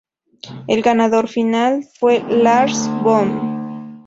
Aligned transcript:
El 0.67 0.81
ganador 0.81 1.27
final 1.27 1.83
fue 1.99 2.23
Lars 2.27 2.89
Boom. 3.03 3.99